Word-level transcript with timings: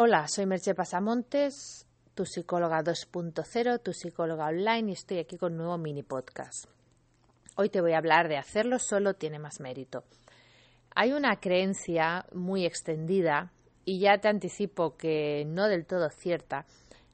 Hola, 0.00 0.28
soy 0.28 0.46
Merche 0.46 0.76
Pasamontes, 0.76 1.84
tu 2.14 2.24
psicóloga 2.24 2.84
2.0, 2.84 3.82
tu 3.82 3.92
psicóloga 3.92 4.46
online 4.46 4.90
y 4.90 4.92
estoy 4.92 5.18
aquí 5.18 5.36
con 5.36 5.54
un 5.54 5.58
nuevo 5.58 5.76
mini 5.76 6.04
podcast. 6.04 6.66
Hoy 7.56 7.68
te 7.68 7.80
voy 7.80 7.94
a 7.94 7.98
hablar 7.98 8.28
de 8.28 8.36
hacerlo 8.36 8.78
solo 8.78 9.14
tiene 9.14 9.40
más 9.40 9.58
mérito. 9.58 10.04
Hay 10.94 11.12
una 11.12 11.40
creencia 11.40 12.26
muy 12.32 12.64
extendida 12.64 13.50
y 13.84 13.98
ya 13.98 14.18
te 14.18 14.28
anticipo 14.28 14.96
que 14.96 15.44
no 15.48 15.66
del 15.66 15.84
todo 15.84 16.10
cierta 16.10 16.64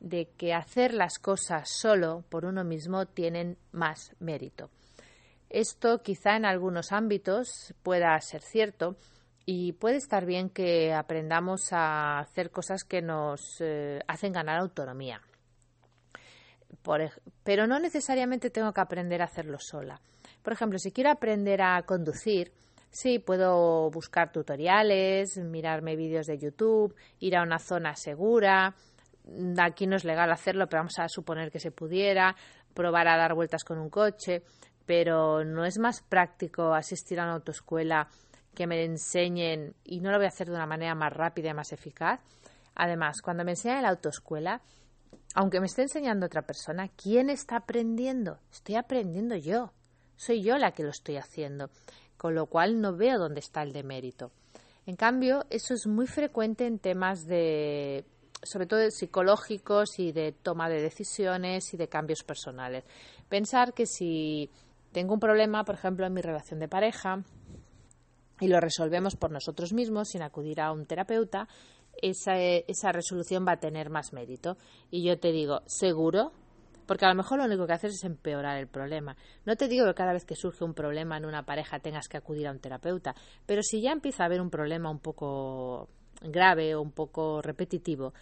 de 0.00 0.28
que 0.36 0.52
hacer 0.52 0.92
las 0.92 1.18
cosas 1.18 1.70
solo 1.70 2.24
por 2.28 2.44
uno 2.44 2.62
mismo 2.62 3.06
tienen 3.06 3.56
más 3.72 4.14
mérito. 4.18 4.68
Esto 5.48 6.02
quizá 6.02 6.36
en 6.36 6.44
algunos 6.44 6.92
ámbitos 6.92 7.72
pueda 7.82 8.20
ser 8.20 8.42
cierto, 8.42 8.96
y 9.48 9.72
puede 9.74 9.96
estar 9.96 10.26
bien 10.26 10.50
que 10.50 10.92
aprendamos 10.92 11.72
a 11.72 12.18
hacer 12.18 12.50
cosas 12.50 12.82
que 12.82 13.00
nos 13.00 13.60
eh, 13.60 14.00
hacen 14.08 14.32
ganar 14.32 14.58
autonomía. 14.58 15.20
pero 17.44 17.66
no 17.66 17.78
necesariamente 17.78 18.50
tengo 18.50 18.72
que 18.72 18.80
aprender 18.80 19.22
a 19.22 19.26
hacerlo 19.26 19.58
sola. 19.60 20.00
Por 20.42 20.52
ejemplo, 20.52 20.78
si 20.78 20.90
quiero 20.90 21.10
aprender 21.10 21.62
a 21.62 21.80
conducir, 21.82 22.52
sí, 22.90 23.20
puedo 23.20 23.90
buscar 23.90 24.32
tutoriales, 24.32 25.38
mirarme 25.38 25.96
vídeos 25.96 26.26
de 26.26 26.38
YouTube, 26.38 26.94
ir 27.20 27.36
a 27.36 27.42
una 27.42 27.58
zona 27.58 27.94
segura. 27.94 28.74
Aquí 29.58 29.86
no 29.86 29.96
es 29.96 30.04
legal 30.04 30.30
hacerlo, 30.32 30.68
pero 30.68 30.80
vamos 30.80 30.98
a 30.98 31.08
suponer 31.08 31.50
que 31.50 31.60
se 31.60 31.70
pudiera, 31.70 32.36
probar 32.74 33.08
a 33.08 33.16
dar 33.16 33.34
vueltas 33.34 33.64
con 33.64 33.78
un 33.78 33.90
coche, 33.90 34.42
pero 34.86 35.44
no 35.44 35.64
es 35.64 35.78
más 35.78 36.02
práctico 36.02 36.74
asistir 36.74 37.18
a 37.18 37.24
una 37.24 37.34
autoescuela 37.34 38.08
que 38.56 38.66
me 38.66 38.82
enseñen, 38.82 39.76
y 39.84 40.00
no 40.00 40.10
lo 40.10 40.16
voy 40.16 40.24
a 40.24 40.30
hacer 40.30 40.48
de 40.48 40.54
una 40.54 40.66
manera 40.66 40.96
más 40.96 41.12
rápida 41.12 41.50
y 41.50 41.54
más 41.54 41.72
eficaz. 41.72 42.20
Además, 42.74 43.22
cuando 43.22 43.44
me 43.44 43.52
enseñan 43.52 43.76
en 43.76 43.82
la 43.84 43.90
autoescuela, 43.90 44.62
aunque 45.34 45.60
me 45.60 45.66
esté 45.66 45.82
enseñando 45.82 46.26
otra 46.26 46.42
persona, 46.42 46.88
¿quién 46.88 47.30
está 47.30 47.56
aprendiendo? 47.56 48.38
Estoy 48.50 48.76
aprendiendo 48.76 49.36
yo. 49.36 49.72
Soy 50.16 50.42
yo 50.42 50.56
la 50.56 50.72
que 50.72 50.82
lo 50.82 50.88
estoy 50.88 51.18
haciendo. 51.18 51.70
Con 52.16 52.34
lo 52.34 52.46
cual 52.46 52.80
no 52.80 52.96
veo 52.96 53.18
dónde 53.18 53.40
está 53.40 53.62
el 53.62 53.72
demérito. 53.72 54.32
En 54.86 54.96
cambio, 54.96 55.44
eso 55.50 55.74
es 55.74 55.86
muy 55.86 56.06
frecuente 56.06 56.66
en 56.66 56.78
temas 56.78 57.26
de, 57.26 58.06
sobre 58.42 58.66
todo 58.66 58.90
psicológicos 58.90 59.98
y 59.98 60.12
de 60.12 60.32
toma 60.32 60.70
de 60.70 60.80
decisiones 60.80 61.74
y 61.74 61.76
de 61.76 61.88
cambios 61.88 62.22
personales. 62.22 62.84
Pensar 63.28 63.74
que 63.74 63.84
si 63.84 64.50
tengo 64.92 65.12
un 65.12 65.20
problema, 65.20 65.64
por 65.64 65.74
ejemplo, 65.74 66.06
en 66.06 66.14
mi 66.14 66.22
relación 66.22 66.58
de 66.58 66.68
pareja, 66.68 67.22
y 68.40 68.48
lo 68.48 68.60
resolvemos 68.60 69.16
por 69.16 69.30
nosotros 69.30 69.72
mismos 69.72 70.08
sin 70.08 70.22
acudir 70.22 70.60
a 70.60 70.72
un 70.72 70.86
terapeuta, 70.86 71.48
esa, 72.02 72.92
resolución 72.92 73.46
va 73.46 73.52
a 73.52 73.60
tener 73.60 73.90
más 73.90 74.12
mérito. 74.12 74.56
Y 74.90 75.04
yo 75.06 75.18
te 75.18 75.32
digo, 75.32 75.62
¿seguro? 75.66 76.32
Porque 76.86 77.04
a 77.04 77.08
lo 77.08 77.14
mejor 77.14 77.38
lo 77.38 77.46
único 77.46 77.66
que 77.66 77.72
haces 77.72 77.94
es 77.94 78.04
empeorar 78.04 78.58
el 78.58 78.68
problema. 78.68 79.16
No 79.44 79.56
te 79.56 79.68
digo 79.68 79.86
que 79.86 79.94
cada 79.94 80.12
vez 80.12 80.24
que 80.24 80.36
surge 80.36 80.64
un 80.64 80.74
problema 80.74 81.16
en 81.16 81.24
una 81.24 81.44
pareja 81.44 81.80
tengas 81.80 82.08
que 82.08 82.16
acudir 82.16 82.46
a 82.46 82.52
un 82.52 82.60
terapeuta, 82.60 83.14
pero 83.46 83.62
si 83.62 83.80
ya 83.80 83.92
empieza 83.92 84.22
a 84.22 84.26
haber 84.26 84.40
un 84.40 84.50
problema 84.50 84.90
un 84.90 85.00
poco 85.00 85.88
grave 86.22 86.74
o 86.74 86.82
un 86.82 86.92
poco 86.92 87.42
repetitivo, 87.42 88.12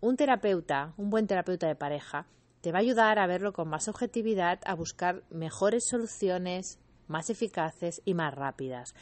un 0.00 0.16
terapeuta, 0.16 0.94
un 0.96 1.10
buen 1.10 1.26
terapeuta 1.26 1.66
de 1.66 1.74
pareja, 1.74 2.26
te 2.60 2.70
va 2.70 2.78
a 2.78 2.82
ayudar 2.82 3.18
a 3.18 3.26
verlo 3.26 3.52
con 3.52 3.68
más 3.68 3.88
objetividad, 3.88 4.60
a 4.64 4.74
buscar 4.74 5.24
mejores 5.30 5.84
soluciones, 5.88 6.78
más 7.08 7.30
eficaces 7.30 8.00
y 8.04 8.14
más 8.14 8.32
rápidas. 8.34 8.94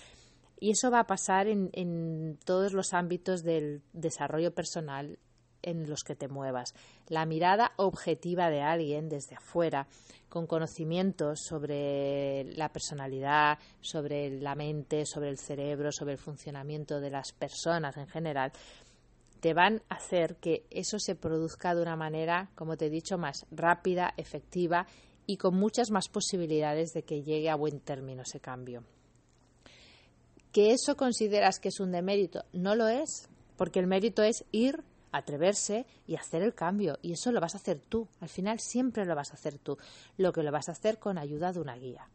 Y 0.61 0.73
eso 0.73 0.91
va 0.91 1.01
a 1.01 1.07
pasar 1.07 1.49
en, 1.49 2.39
todos 2.45 2.75
los 2.75 2.93
ámbitos 2.93 3.43
del 3.43 3.83
desarrollo 3.95 4.55
personal 4.55 5.19
en 5.63 5.89
los 5.89 6.05
que 6.05 6.15
te 6.15 6.29
muevas. 6.29 6.75
La 7.09 7.25
mirada 7.25 7.73
objetiva 7.77 8.51
de 8.51 8.61
alguien 8.61 9.09
desde 9.09 9.37
afuera, 9.37 9.87
con 10.29 10.47
conocimientos 10.47 11.41
sobre 11.41 12.45
la 12.57 12.69
personalidad, 12.69 13.59
sobre 13.81 14.39
la 14.39 14.55
mente, 14.55 15.07
sobre 15.07 15.31
el 15.31 15.39
cerebro, 15.39 15.93
sobre 15.93 16.13
el 16.13 16.19
funcionamiento 16.19 17.01
de 17.01 17.11
las 17.11 17.33
personas 17.33 17.97
en 17.97 18.07
general, 18.07 18.53
te 19.41 19.55
van 19.55 19.83
a 19.89 19.95
hacer 19.95 20.37
que 20.37 20.67
eso 20.71 20.99
se 20.99 21.15
produzca 21.15 21.75
de 21.75 21.81
una 21.81 21.97
manera, 21.97 22.51
como 22.55 22.77
te 22.77 22.87
he 22.87 22.91
dicho, 22.91 23.17
más 23.17 23.47
rápida, 23.51 24.13
efectiva 24.19 24.87
y 25.27 25.39
con 25.39 25.57
muchas 25.57 25.91
más 25.91 26.09
posibilidades 26.09 26.93
de 26.93 27.03
que 27.03 27.23
llegue 27.23 27.49
a 27.49 27.57
buen 27.57 27.81
término 27.81 28.23
ese 28.23 28.41
cambio 28.41 28.85
que 30.53 30.73
eso 30.73 30.97
consideras 30.97 31.59
que 31.61 31.69
es 31.69 31.81
un 31.81 31.93
demérito, 31.93 32.45
no 32.53 32.75
lo 32.75 32.89
es, 32.89 33.29
porque 33.57 33.79
el 33.79 33.87
mérito 33.87 34.23
es 34.23 34.45
ir, 34.53 34.83
atreverse 35.13 35.87
y 36.07 36.17
hacer 36.17 36.43
el 36.43 36.55
cambio, 36.55 36.99
y 37.03 37.13
eso 37.13 37.33
lo 37.33 37.41
vas 37.41 37.55
a 37.55 37.59
hacer 37.59 37.81
tú, 37.81 38.09
al 38.21 38.29
final 38.29 38.59
siempre 38.61 39.05
lo 39.05 39.15
vas 39.15 39.31
a 39.31 39.35
hacer 39.35 39.59
tú, 39.59 39.79
lo 40.17 40.33
que 40.33 40.43
lo 40.43 40.53
vas 40.53 40.69
a 40.69 40.73
hacer 40.73 40.99
con 40.99 41.19
ayuda 41.19 41.53
de 41.53 41.61
una 41.61 41.77
guía. 41.77 42.09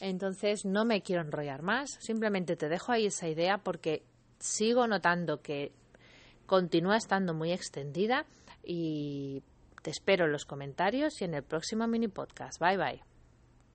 Entonces 0.00 0.64
no 0.64 0.84
me 0.84 1.02
quiero 1.02 1.22
enrollar 1.22 1.62
más, 1.62 1.90
simplemente 2.00 2.56
te 2.56 2.68
dejo 2.68 2.92
ahí 2.92 3.06
esa 3.06 3.28
idea 3.28 3.58
porque 3.58 4.04
sigo 4.38 4.86
notando 4.86 5.42
que 5.42 5.72
continúa 6.46 6.96
estando 6.96 7.34
muy 7.34 7.52
extendida 7.52 8.24
y 8.62 9.42
te 9.82 9.90
espero 9.90 10.26
en 10.26 10.32
los 10.32 10.44
comentarios 10.44 11.20
y 11.20 11.24
en 11.24 11.34
el 11.34 11.42
próximo 11.42 11.86
mini 11.86 12.08
podcast. 12.08 12.60
Bye 12.60 12.76
bye. 12.76 13.17